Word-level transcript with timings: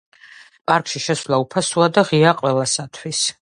პარკში 0.71 1.01
შესვლა 1.03 1.39
უფასოა 1.43 1.91
და 1.99 2.05
ღიაა 2.09 2.35
ყველასათვის. 2.41 3.23